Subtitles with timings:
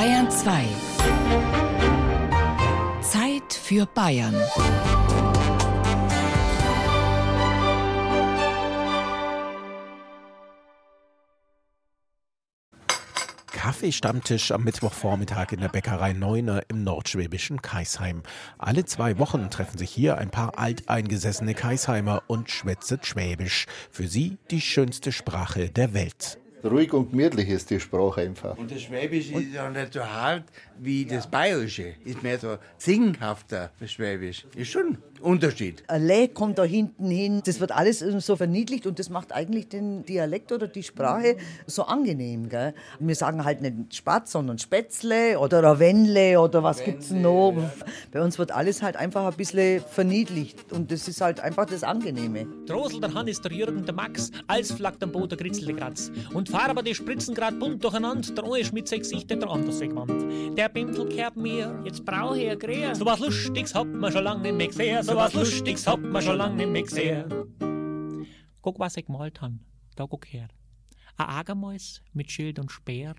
[0.00, 0.64] Bayern 2.
[3.02, 4.34] Zeit für Bayern.
[13.52, 18.22] Kaffeestammtisch am Mittwochvormittag in der Bäckerei Neuner im nordschwäbischen Kaisheim.
[18.56, 23.66] Alle zwei Wochen treffen sich hier ein paar alteingesessene Kaisheimer und schwätzen Schwäbisch.
[23.90, 26.39] Für sie die schönste Sprache der Welt.
[26.64, 28.56] Ruhig und gemütlich ist die Sprache einfach.
[28.56, 30.44] Und das Schwäbische ist ja nicht so hart
[30.78, 31.94] wie das Bayerische.
[32.04, 34.46] Ist mehr so singhafter, das Schwäbisch.
[34.54, 35.82] Ist schon ein Unterschied.
[35.88, 37.42] Ein Lä kommt da hinten hin.
[37.44, 41.84] Das wird alles so verniedlicht und das macht eigentlich den Dialekt oder die Sprache so
[41.84, 42.48] angenehm.
[42.48, 42.74] Gell?
[42.98, 47.54] Wir sagen halt nicht Spatz, sondern Spätzle oder Ravenle oder was gibt es noch.
[48.12, 51.84] Bei uns wird alles halt einfach ein bisschen verniedlicht und das ist halt einfach das
[51.84, 52.46] Angenehme.
[52.66, 56.10] Drosel, der Hannes, der Jürgen, der Max, als flackt am Boden Gritzel, Gratz.
[56.32, 58.34] Und Farbe, die spritzen grad bunt durcheinander.
[58.34, 60.58] Der eine Schmidt sechs Gesichter, der andere Wand.
[60.58, 62.92] Der Pinsel kehrt mir, jetzt brauch ich ein Gräer.
[62.96, 65.02] So was Lustiges hat man schon lange nicht mehr gesehen.
[65.04, 68.26] So was Lustiges hat man schon lange nicht mehr gesehen.
[68.60, 69.60] Guck, was ich gemalt han.
[69.94, 70.48] Da guck her.
[71.16, 73.14] Ein Agermäus mit Schild und Speer.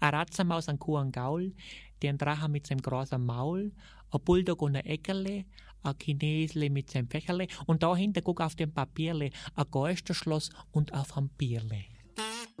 [0.00, 1.54] Ein Ratzermaus an Kuh und Gaul.
[2.02, 3.72] Den Drachen mit seinem großen Maul.
[4.10, 5.46] Ein Bulldog und ein Eckerle.
[5.82, 7.46] Ein Chinesle mit seinem Fächerle.
[7.64, 9.30] Und dahinter guck auf dem Papierle.
[9.54, 11.93] Ein Geisterschloss und ein Vampirle.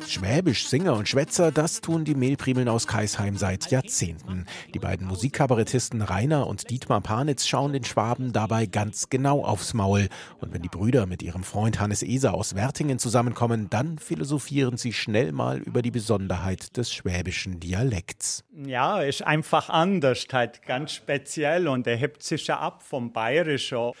[0.00, 4.44] Schwäbisch, Singer und Schwätzer, das tun die Mehlprimeln aus Kaisheim seit Jahrzehnten.
[4.74, 10.08] Die beiden Musikkabarettisten Rainer und Dietmar Panitz schauen den Schwaben dabei ganz genau aufs Maul.
[10.40, 14.92] Und wenn die Brüder mit ihrem Freund Hannes Eser aus Wertingen zusammenkommen, dann philosophieren sie
[14.92, 18.42] schnell mal über die Besonderheit des schwäbischen Dialekts.
[18.52, 23.92] Ja, ist einfach anders, halt ganz speziell und er hebt sich ja ab vom Bayerischen.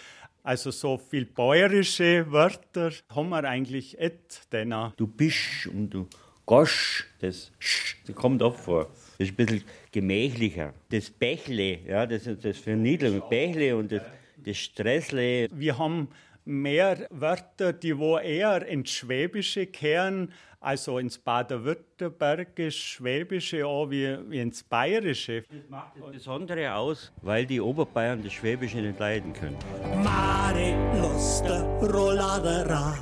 [0.46, 6.06] Also so viel bäuerische Wörter haben wir eigentlich et, denn Du bist und du
[6.44, 8.90] gosch, das sch, das kommt auch vor.
[9.16, 10.74] Das ist ein bisschen gemächlicher.
[10.90, 13.22] Das Bächle, ja, das ist das Verniedlung.
[13.30, 14.02] Bächle und das,
[14.36, 15.48] das Stressle.
[15.50, 16.08] wir haben
[16.44, 24.40] mehr Wörter, die wo eher ins Schwäbische kehren, also ins Baden-Württembergisch, Schwäbische, auch wie, wie
[24.40, 25.42] ins Bayerische.
[25.42, 29.58] Das macht das Besondere aus, weil die Oberbayern das Schwäbische nicht leiden können.
[30.02, 32.98] Mare Luster Rolladera,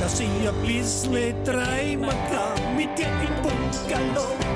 [0.00, 4.47] dass ich ein bisschen träumen kann mit dir im Bungalow,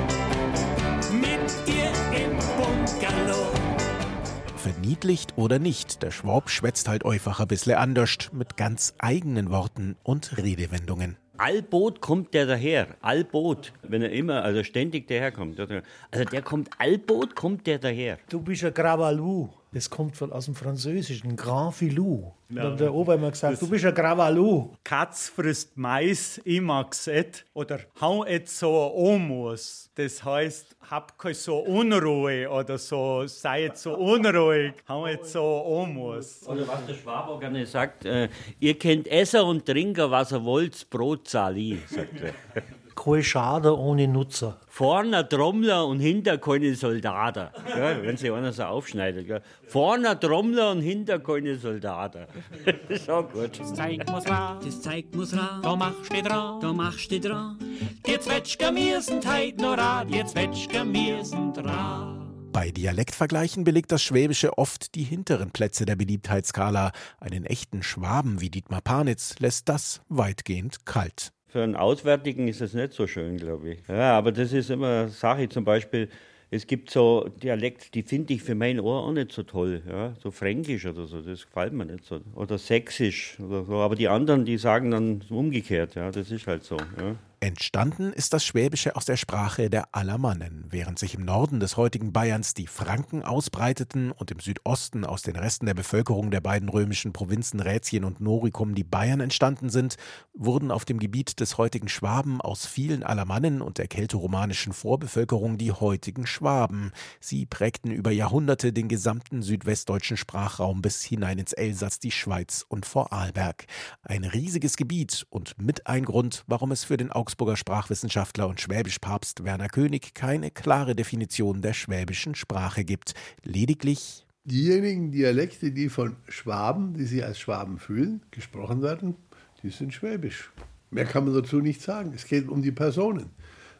[4.93, 9.95] Verniedlicht oder nicht, der Schwab schwätzt halt einfach ein bisschen anders, mit ganz eigenen Worten
[10.03, 11.17] und Redewendungen.
[11.37, 12.89] Allboot kommt der daher.
[13.01, 15.59] Allboot, wenn er immer, also ständig daherkommt.
[15.59, 18.19] Also der kommt, Allboot kommt der daher.
[18.29, 19.49] Du bist ein Gravalou.
[19.73, 22.31] Das kommt von, aus dem Französischen, Grand Filou.
[22.49, 24.69] Da hat der Ober immer gesagt, du bist ein Gravalou.
[24.83, 27.43] Katz frisst Mais, ich mag's et.
[27.55, 29.89] Oder hau et so Omus.
[29.95, 35.41] Das heißt, hab keine so Unruhe oder so, sei jetzt so unruhig, hau et so
[35.41, 36.47] Omus.
[36.47, 38.29] Oder was der Schwab auch gerne sagt, äh,
[38.59, 42.33] ihr könnt essen und trinken, was ihr wollt, Brot ich, sagt er.
[42.95, 44.57] Kein Schade ohne Nutzer.
[44.67, 47.47] Vorne Trommler und hinter keine Soldaten.
[47.77, 49.27] Ja, wenn sich einer so aufschneidet.
[49.27, 49.41] Gell.
[49.67, 52.25] Vorne Trommler und hinter keine Soldaten.
[52.65, 53.59] Das ist auch gut.
[53.59, 56.59] Das Zeug muss ran, Das Zeug muss ran, da machst du dran.
[56.61, 57.57] da machst du dran.
[58.05, 62.19] Die Zwetschgen mir sind heit noch ran, die Zwetschgen mir sind dran.
[62.53, 66.91] Bei Dialektvergleichen belegt das Schwäbische oft die hinteren Plätze der Beliebtheitsskala.
[67.19, 71.32] Einen echten Schwaben wie Dietmar Panitz lässt das weitgehend kalt.
[71.53, 73.87] Für einen Auswärtigen ist es nicht so schön, glaube ich.
[73.87, 75.47] Ja, aber das ist immer Sache.
[75.47, 76.09] Zum Beispiel,
[76.49, 79.83] es gibt so Dialekte, die finde ich für mein Ohr auch nicht so toll.
[79.87, 80.15] Ja?
[80.23, 82.21] So fränkisch oder so, das gefällt mir nicht so.
[82.33, 83.75] Oder sächsisch oder so.
[83.75, 85.93] Aber die anderen, die sagen dann umgekehrt.
[85.93, 86.75] Ja, das ist halt so.
[86.75, 87.17] Ja?
[87.43, 90.63] Entstanden ist das Schwäbische aus der Sprache der Allermannen.
[90.69, 95.35] Während sich im Norden des heutigen Bayerns die Franken ausbreiteten und im Südosten aus den
[95.35, 99.97] Resten der Bevölkerung der beiden römischen Provinzen Rätien und Noricum die Bayern entstanden sind,
[100.33, 105.73] wurden auf dem Gebiet des heutigen Schwaben aus vielen Allermannen und der keltoromanischen Vorbevölkerung die
[105.73, 106.93] heutigen Schwaben.
[107.19, 112.85] Sie prägten über Jahrhunderte den gesamten südwestdeutschen Sprachraum bis hinein ins Elsass, die Schweiz und
[112.85, 113.65] Vorarlberg.
[114.01, 119.43] Ein riesiges Gebiet und mit ein Grund, warum es für den Augsburger Sprachwissenschaftler und Schwäbischpapst
[119.43, 123.13] Werner König keine klare Definition der schwäbischen Sprache gibt.
[123.43, 129.15] Lediglich Diejenigen Dialekte, die von Schwaben, die sich als Schwaben fühlen, gesprochen werden,
[129.61, 130.51] die sind schwäbisch.
[130.91, 132.11] Mehr kann man dazu nicht sagen.
[132.13, 133.29] Es geht um die Personen.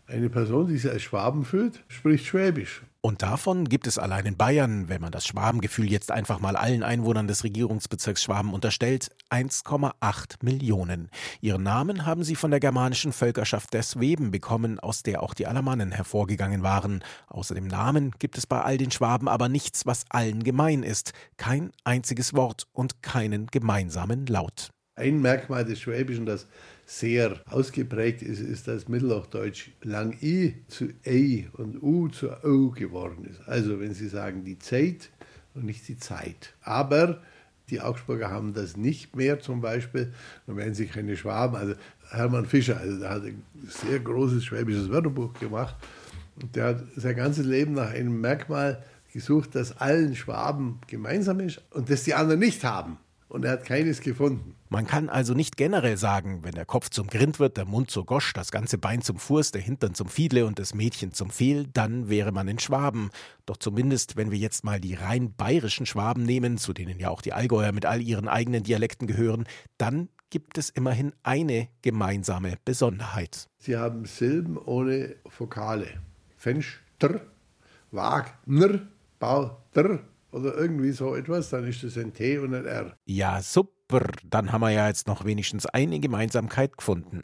[0.06, 2.84] Eine Person, die sich als Schwaben fühlt, spricht Schwäbisch.
[3.06, 6.84] Und davon gibt es allein in Bayern, wenn man das Schwabengefühl jetzt einfach mal allen
[6.84, 11.10] Einwohnern des Regierungsbezirks Schwaben unterstellt, 1,8 Millionen.
[11.42, 15.48] Ihren Namen haben sie von der germanischen Völkerschaft der Sweben bekommen, aus der auch die
[15.48, 17.04] Alamannen hervorgegangen waren.
[17.28, 21.14] Außer dem Namen gibt es bei all den Schwaben aber nichts, was allen gemein ist.
[21.38, 24.73] Kein einziges Wort und keinen gemeinsamen Laut.
[24.95, 26.48] Ein Merkmal des Schwäbischen, das
[26.86, 33.25] sehr ausgeprägt ist, ist, dass Mittelhochdeutsch lang I zu E und U zu O geworden
[33.25, 33.42] ist.
[33.48, 35.10] Also wenn Sie sagen die Zeit
[35.56, 36.54] und nicht die Zeit.
[36.62, 37.22] Aber
[37.69, 40.13] die Augsburger haben das nicht mehr zum Beispiel,
[40.45, 41.56] dann werden sie keine Schwaben.
[41.56, 41.74] Also
[42.10, 45.75] Hermann Fischer, also der hat ein sehr großes schwäbisches Wörterbuch gemacht
[46.42, 51.62] und der hat sein ganzes Leben nach einem Merkmal gesucht, das allen Schwaben gemeinsam ist
[51.72, 52.98] und das die anderen nicht haben.
[53.33, 54.53] Und er hat keines gefunden.
[54.69, 58.06] Man kann also nicht generell sagen, wenn der Kopf zum Grind wird, der Mund zur
[58.06, 61.65] Gosch, das ganze Bein zum Furs, der Hintern zum Fiedle und das Mädchen zum Fehl,
[61.74, 63.09] dann wäre man in Schwaben.
[63.47, 67.24] Doch zumindest, wenn wir jetzt mal die rein bayerischen Schwaben nehmen, zu denen ja auch
[67.24, 69.45] die Allgäuer mit all ihren eigenen Dialekten gehören,
[69.80, 73.47] dann gibt es immerhin eine gemeinsame Besonderheit.
[73.57, 75.88] Sie haben Silben ohne Vokale.
[76.38, 77.21] Fenster,
[77.89, 78.81] Wagner,
[79.18, 80.01] Bauter
[80.33, 82.97] oder irgendwie so etwas, dann ist das ein T und ein R.
[83.06, 83.71] Ja, super.
[84.24, 87.21] Dann haben wir ja jetzt noch wenigstens eine Gemeinsamkeit gefunden.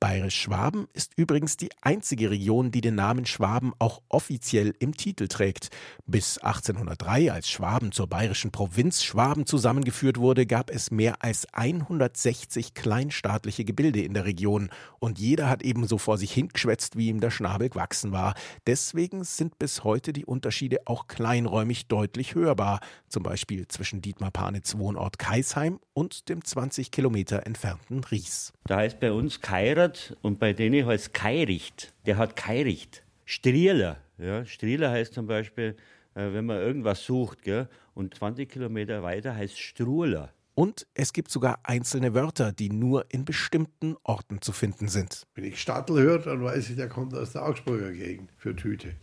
[0.00, 5.70] Bayerisch-Schwaben ist übrigens die einzige Region, die den Namen Schwaben auch offiziell im Titel trägt.
[6.06, 12.74] Bis 1803, als Schwaben zur bayerischen Provinz Schwaben zusammengeführt wurde, gab es mehr als 160
[12.74, 14.70] kleinstaatliche Gebilde in der Region.
[14.98, 18.34] Und jeder hat ebenso vor sich hingeschwätzt, wie ihm der Schnabel gewachsen war.
[18.66, 22.80] Deswegen sind bis heute die Unterschiede auch kleinräumig deutlich hörbar.
[23.08, 28.52] Zum Beispiel zwischen Dietmar Panitz Wohnort Kaisheim und dem 20 Kilometer entfernten Ries.
[28.64, 31.92] Da heißt bei uns Kairat und bei denen heißt Keiricht.
[32.06, 33.02] Der hat Keiricht.
[33.24, 33.98] Strieler.
[34.18, 35.76] Ja, Strieler heißt zum Beispiel,
[36.14, 37.42] äh, wenn man irgendwas sucht.
[37.42, 37.68] Gell?
[37.94, 40.32] Und 20 Kilometer weiter heißt Struhler.
[40.54, 45.26] Und es gibt sogar einzelne Wörter, die nur in bestimmten Orten zu finden sind.
[45.34, 48.94] Wenn ich Stadtel höre, dann weiß ich, der kommt aus der Augsburger Gegend für Tüte.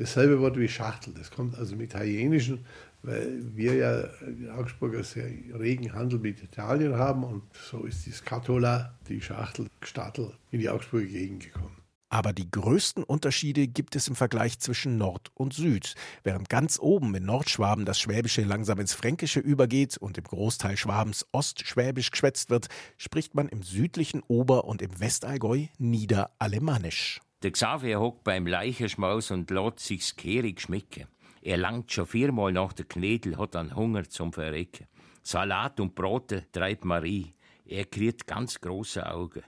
[0.00, 2.64] Dasselbe Wort wie Schachtel, das kommt aus dem Italienischen,
[3.02, 5.26] weil wir ja in Augsburger sehr
[5.58, 10.70] regen Handel mit Italien haben und so ist die Scatola, die Schachtel, Stadtel, in die
[10.70, 11.76] Augsburger Gegend gekommen.
[12.08, 15.94] Aber die größten Unterschiede gibt es im Vergleich zwischen Nord und Süd.
[16.24, 21.26] Während ganz oben in Nordschwaben das Schwäbische langsam ins Fränkische übergeht und im Großteil Schwabens
[21.32, 27.20] Ostschwäbisch geschwätzt wird, spricht man im südlichen Ober- und im Westallgäu Niederalemannisch.
[27.42, 31.06] Der Xavier hockt beim Leicherschmaus und lässt sich's kehrig schmecken.
[31.40, 34.88] Er langt schon viermal nach der Knädel, hat an Hunger zum Verrecken.
[35.22, 37.32] Salat und Brote treibt Marie.
[37.64, 39.42] Er kriegt ganz große Augen.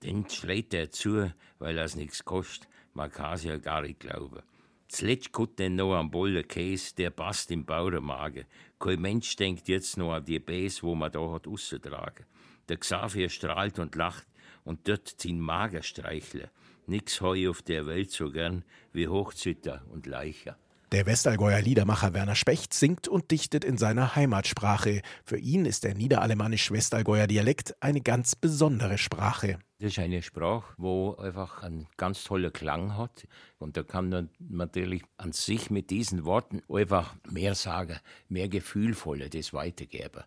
[0.00, 2.66] Dann schreit er zu, weil er's nichts kostet.
[2.94, 4.40] Man kann's ja gar nicht glauben.
[4.88, 8.46] Zuletzt kommt dann noch ein Bolle Käse, der passt im Bauernmagen.
[8.78, 12.24] Kein Mensch denkt jetzt noch an die Bäs, wo man da hat rausgetragen.
[12.70, 14.26] Der Xavier strahlt und lacht
[14.64, 16.48] und dort sein Magen streicheln.
[16.86, 20.56] Nix heu auf der Welt so gern wie Hochzütter und Leicher.
[20.92, 25.02] Der Westallgäuer Liedermacher Werner Specht singt und dichtet in seiner Heimatsprache.
[25.24, 29.58] Für ihn ist der niederalemannisch-Westallgäuer Dialekt eine ganz besondere Sprache.
[29.80, 33.26] Das ist eine Sprache, wo einfach einen ganz tollen Klang hat.
[33.58, 37.98] Und da kann man natürlich an sich mit diesen Worten einfach mehr sagen,
[38.28, 40.22] mehr gefühlvoller das weitergeben.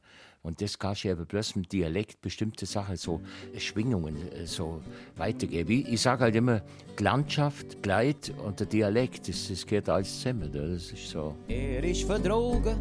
[0.47, 3.19] Und das kannst du aber bloß im Dialekt bestimmte Sachen, so
[3.57, 4.15] Schwingungen,
[4.45, 4.81] so
[5.17, 5.85] weitergeben.
[5.89, 6.61] Ich, sage halt immer,
[6.97, 10.49] die Landschaft, Gleit und der Dialekt, das, das gehört alles zusammen.
[10.49, 11.35] Das ist so.
[11.49, 12.77] Er ist verdrogen,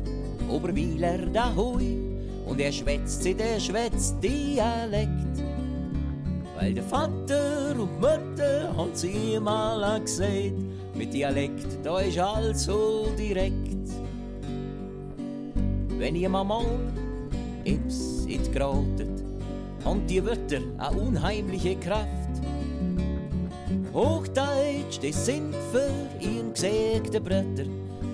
[0.48, 1.98] Oberweiler dahui,
[2.46, 5.42] und er schwätzt sie, der schwätzt Dialekt.
[6.56, 10.54] Weil der Vater und Mutter haben sie mal gesagt,
[10.94, 13.90] mit Dialekt, da ist alles so direkt.
[15.98, 16.44] Wenn ihr mal
[17.66, 19.24] Ips it geratet,
[19.84, 22.06] haben die Wörter eine unheimliche Kraft.
[23.92, 27.64] Hochdeutsch, das sind für ihren gesägten Brütter,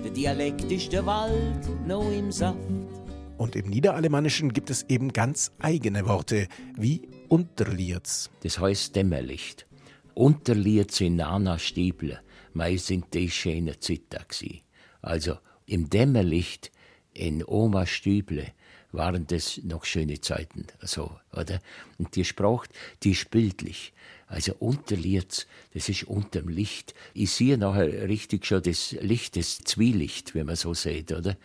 [0.03, 2.57] der Dialekt ist der Wald noch im Saft.
[3.37, 8.31] Und im Niederalemannischen gibt es eben ganz eigene Worte, wie Unterlierz.
[8.41, 9.67] Das heißt Dämmerlicht.
[10.15, 12.19] Unterlierz in Nana Stieble,
[12.53, 14.63] mei sind die schöne Zitter gsi.
[15.01, 16.71] Also im Dämmerlicht
[17.13, 18.47] in Oma Stüble
[18.93, 21.59] waren das noch schöne Zeiten, so, oder?
[21.97, 22.69] Und die Sprache,
[23.03, 23.93] die ist bildlich.
[24.27, 26.93] Also Unterlierz, das ist unterm Licht.
[27.13, 31.35] Ich sehe nachher richtig schon das Licht, das Zwielicht, wenn man so sieht, oder?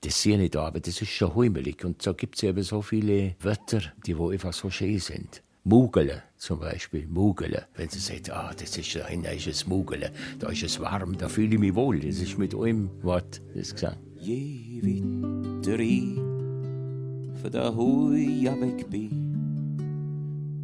[0.00, 1.84] Das sehe ich da, aber das ist schon heimelig.
[1.84, 5.42] Und so gibt es eben so viele Wörter, die wo einfach so schön sind.
[5.64, 7.66] Mugele zum Beispiel, Mugele.
[7.76, 11.54] Wenn sie sagt, ah, das ist ein ist Mugele, da ist es warm, da fühle
[11.54, 12.00] ich mich wohl.
[12.00, 13.98] Das ist mit einem Wort das gesagt.
[14.18, 15.78] Je weiter
[17.42, 19.10] von der Hui weg bin,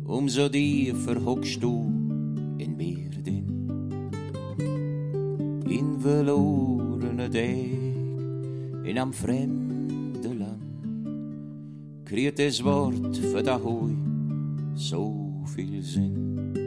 [0.05, 1.91] umso tiefer hockst du
[2.59, 4.11] in mir drin.
[5.69, 13.97] In verlorenen Tag, in am fremden Land, kriegt das Wort von der Hui
[14.77, 16.58] so viel Sinn.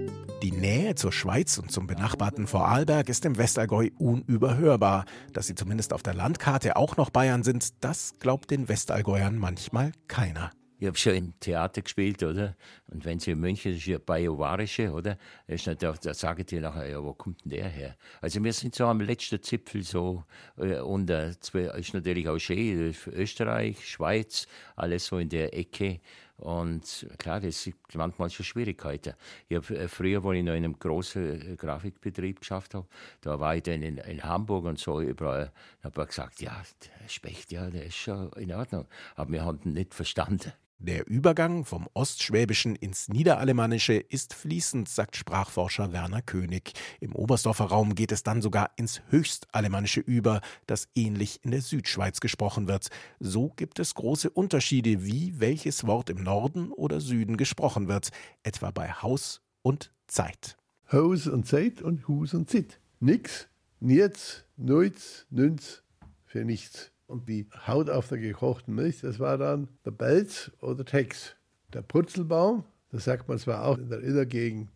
[0.42, 5.06] Die Nähe zur Schweiz und zum benachbarten Vorarlberg ist im Westallgäu unüberhörbar.
[5.34, 9.92] Dass sie zumindest auf der Landkarte auch noch Bayern sind, das glaubt den Westallgäuern manchmal
[10.08, 10.50] keiner.
[10.80, 12.56] Ich habe schon im Theater gespielt, oder?
[12.88, 15.20] Und wenn sie in München ist ja Bayewarische, oder?
[15.46, 17.96] Da, ist natürlich, da sagen die nachher, ja, wo kommt denn der her?
[18.20, 20.24] Also wir sind so am letzten Zipfel so
[20.58, 26.00] äh, äh, ist natürlich auch schön, Österreich, Schweiz, alles so in der Ecke.
[26.42, 29.14] Und klar, das gibt manchmal schon Schwierigkeiten.
[29.48, 32.88] Ich hab, äh, früher, wo ich noch in einem großen äh, Grafikbetrieb geschafft habe,
[33.22, 35.52] da war ich dann in, in Hamburg und so überall,
[35.84, 36.64] habe ich gesagt, ja,
[37.02, 38.88] der Specht, ja, der ist schon in Ordnung.
[39.16, 40.52] Aber wir haben ihn nicht verstanden.
[40.84, 46.74] Der Übergang vom Ostschwäbischen ins Niederalemannische ist fließend, sagt Sprachforscher Werner König.
[47.00, 52.20] Im Oberstdorfer Raum geht es dann sogar ins Höchstalemannische über, das ähnlich in der Südschweiz
[52.20, 52.88] gesprochen wird.
[53.20, 58.10] So gibt es große Unterschiede, wie welches Wort im Norden oder Süden gesprochen wird,
[58.42, 60.58] etwa bei Haus und Zeit.
[60.92, 62.80] Haus und Zeit und Hus und Zit.
[63.00, 65.84] Nix, niets, neuz, nünz,
[66.26, 66.92] für nichts.
[67.12, 71.36] Und die Haut auf der gekochten Milch, das war dann der Belz oder Tex.
[71.74, 74.70] Der Purzelbaum, das sagt man zwar auch in der Innergegend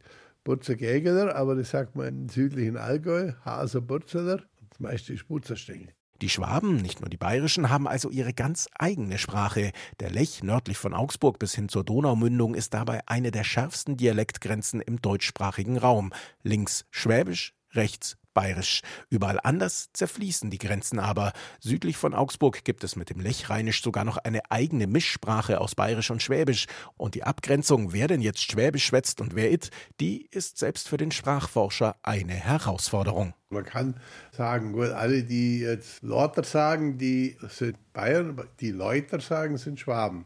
[0.43, 5.93] Burzergägeler, aber das sagt man im südlichen Allgäu, Haser Burzeler, das meiste ist Burzerstängel.
[6.21, 9.71] Die Schwaben, nicht nur die bayerischen, haben also ihre ganz eigene Sprache.
[10.01, 14.81] Der Lech nördlich von Augsburg bis hin zur Donaumündung ist dabei eine der schärfsten Dialektgrenzen
[14.81, 16.11] im deutschsprachigen Raum.
[16.43, 18.81] Links Schwäbisch, rechts bayerisch.
[19.09, 21.33] Überall anders zerfließen die Grenzen aber.
[21.59, 26.11] Südlich von Augsburg gibt es mit dem Lechrheinisch sogar noch eine eigene Mischsprache aus bayerisch
[26.11, 26.67] und schwäbisch.
[26.97, 30.97] Und die Abgrenzung, wer denn jetzt schwäbisch schwätzt und wer it, die ist selbst für
[30.97, 33.33] den Sprachforscher eine Herausforderung.
[33.49, 33.95] Man kann
[34.31, 40.25] sagen, gut, alle, die jetzt Lorter sagen, die sind Bayern, die Leuter sagen, sind Schwaben.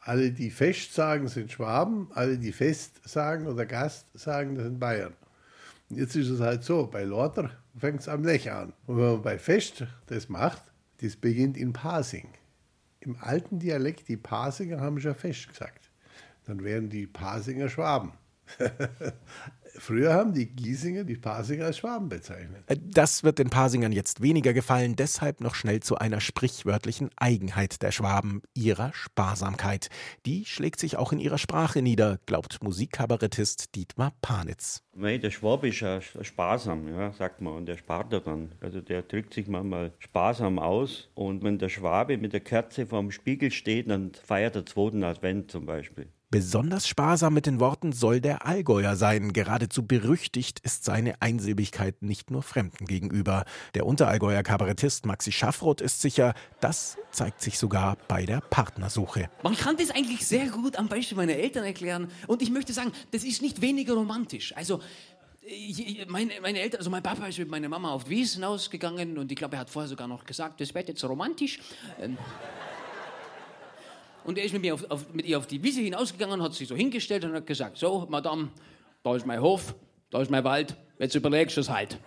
[0.00, 2.08] Alle, die Fest sagen, sind Schwaben.
[2.14, 5.12] Alle, die Fest sagen oder Gast sagen, das sind Bayern.
[5.90, 8.72] Jetzt ist es halt so, bei Lauter fängt es am Lech an.
[8.86, 10.62] Und wenn man bei Fest das macht,
[11.00, 12.28] das beginnt in Pasing.
[13.00, 15.90] Im alten Dialekt, die Pasinger haben schon Fest gesagt.
[16.44, 18.12] Dann wären die Pasinger Schwaben.
[19.78, 22.64] Früher haben die Giesinger die Pasinger als Schwaben bezeichnet.
[22.66, 27.82] Äh, das wird den Pasingern jetzt weniger gefallen, deshalb noch schnell zu einer sprichwörtlichen Eigenheit
[27.82, 29.88] der Schwaben, ihrer Sparsamkeit.
[30.26, 34.82] Die schlägt sich auch in ihrer Sprache nieder, glaubt Musikkabarettist Dietmar Panitz.
[35.00, 38.52] Der Schwab ist ja sparsam, ja, sagt man, und der spart er dann.
[38.60, 41.08] Also der drückt sich manchmal sparsam aus.
[41.14, 45.50] Und wenn der Schwabe mit der Kerze vorm Spiegel steht, dann feiert er zweiten Advent
[45.50, 46.08] zum Beispiel.
[46.32, 49.32] Besonders sparsam mit den Worten soll der Allgäuer sein.
[49.32, 53.44] Geradezu berüchtigt ist seine Einsilbigkeit nicht nur Fremden gegenüber.
[53.74, 59.28] Der Unterallgäuer Kabarettist Maxi Schaffroth ist sicher, das zeigt sich sogar bei der Partnersuche.
[59.42, 62.06] Man kann das eigentlich sehr gut am Beispiel meiner Eltern erklären.
[62.28, 64.56] Und ich möchte sagen, das ist nicht weniger romantisch.
[64.56, 64.80] Also,
[66.08, 69.36] meine, meine, Eltern, also mein Papa ist mit meiner Mama auf Wiesen ausgegangen und ich
[69.36, 71.60] glaube, er hat vorher sogar noch gesagt, das wird jetzt romantisch.
[72.00, 72.18] Ähm,
[74.24, 76.68] und er ist mit, mir auf, auf, mit ihr auf die Wiese hinausgegangen, hat sich
[76.68, 78.50] so hingestellt und hat gesagt, so, Madame,
[79.02, 79.74] da ist mein Hof,
[80.10, 81.98] da ist mein Wald, jetzt überlegst du es halt.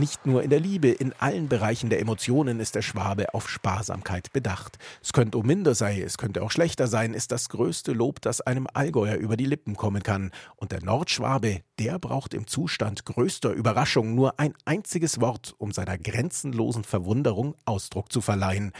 [0.00, 4.32] Nicht nur in der Liebe, in allen Bereichen der Emotionen ist der Schwabe auf Sparsamkeit
[4.32, 4.78] bedacht.
[5.02, 8.40] Es könnte um minder sein, es könnte auch schlechter sein, ist das größte Lob, das
[8.40, 10.30] einem Allgäuer über die Lippen kommen kann.
[10.56, 15.98] Und der Nordschwabe, der braucht im Zustand größter Überraschung nur ein einziges Wort, um seiner
[15.98, 18.72] grenzenlosen Verwunderung Ausdruck zu verleihen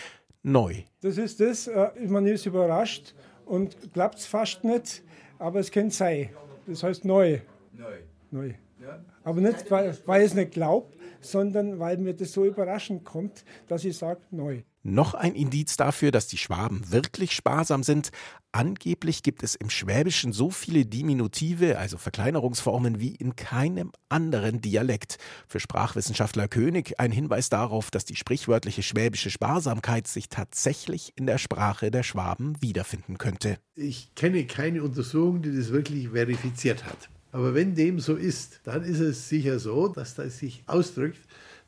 [0.42, 0.84] neu.
[1.02, 5.02] Das ist das, äh, man ist überrascht und glaubt es fast nicht,
[5.38, 6.30] aber es kann sein.
[6.66, 7.40] Das heißt neu.
[7.74, 7.98] Neu.
[8.30, 8.54] Neu.
[8.80, 9.04] Ja.
[9.22, 10.86] Aber nicht, weil, weil es nicht glaube,
[11.20, 14.62] sondern weil mir das so überraschend kommt, dass ich sage neu.
[14.82, 18.10] Noch ein Indiz dafür, dass die Schwaben wirklich sparsam sind.
[18.50, 25.18] Angeblich gibt es im Schwäbischen so viele Diminutive, also Verkleinerungsformen, wie in keinem anderen Dialekt.
[25.48, 31.36] Für Sprachwissenschaftler König ein Hinweis darauf, dass die sprichwörtliche schwäbische Sparsamkeit sich tatsächlich in der
[31.36, 33.58] Sprache der Schwaben wiederfinden könnte.
[33.74, 37.10] Ich kenne keine Untersuchung, die das wirklich verifiziert hat.
[37.32, 41.20] Aber wenn dem so ist, dann ist es sicher so, dass das sich ausdrückt,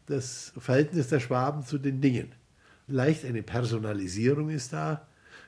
[0.06, 2.32] das Verhältnis der Schwaben zu den Dingen
[2.92, 5.06] leicht eine Personalisierung ist da.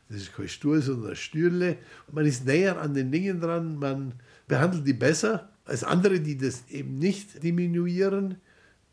[0.09, 1.77] Das ist kein Stuhl, sondern ein Stühle.
[2.11, 4.15] Man ist näher an den Dingen dran, man
[4.49, 8.37] behandelt die besser als andere, die das eben nicht diminuieren.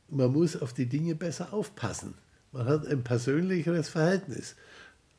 [0.09, 2.13] Man muss auf die Dinge besser aufpassen.
[2.51, 4.55] Man hat ein persönlicheres Verhältnis.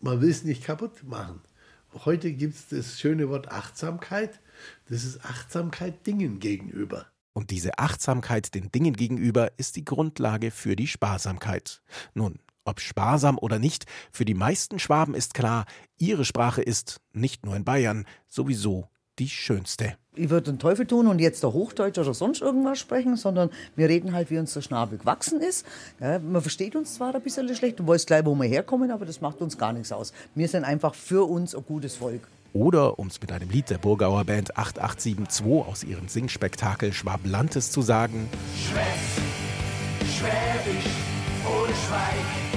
[0.00, 1.40] Man will es nicht kaputt machen.
[2.04, 4.40] Heute gibt es das schöne Wort Achtsamkeit.
[4.88, 7.06] Das ist Achtsamkeit Dingen gegenüber.
[7.32, 11.82] Und diese Achtsamkeit den Dingen gegenüber ist die Grundlage für die Sparsamkeit.
[12.14, 15.64] Nun, ob sparsam oder nicht, für die meisten Schwaben ist klar,
[15.98, 18.88] ihre Sprache ist, nicht nur in Bayern, sowieso
[19.18, 19.96] die schönste.
[20.14, 23.88] Ich würde den Teufel tun und jetzt der Hochdeutsch oder sonst irgendwas sprechen, sondern wir
[23.88, 25.66] reden halt, wie uns der Schnabel gewachsen ist.
[26.00, 29.06] Ja, man versteht uns zwar ein bisschen schlecht und weiß gleich, wo wir herkommen, aber
[29.06, 30.12] das macht uns gar nichts aus.
[30.34, 32.28] Wir sind einfach für uns ein gutes Volk.
[32.52, 37.82] Oder, um es mit einem Lied der Burgauer Band 8872 aus ihrem Singspektakel Schwablantes zu
[37.82, 39.20] sagen: Schwätz,
[40.18, 40.92] Schwäbisch
[41.44, 42.52] oder Schweig.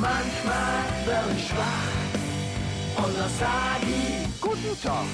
[0.00, 5.04] Manchmal wär ich schwach und dann sag ich Guten Tag.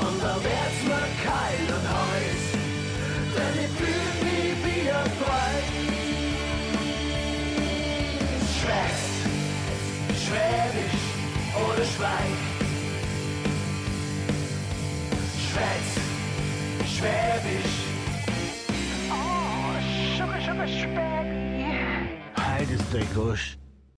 [0.00, 2.44] Und dann wär's mir kalt und heiß,
[3.36, 5.54] denn ich fühl mich wie ein Brei.
[8.60, 9.17] Schwätz,
[10.28, 11.00] Schwäbisch
[11.56, 12.38] oder Schweig.
[15.48, 15.90] Schwätz,
[16.96, 17.76] Schwäbisch.
[19.10, 19.72] Oh,
[20.18, 21.64] Sugar, Sugar, Spaghetti.
[22.36, 23.56] Heute ist der Gusch.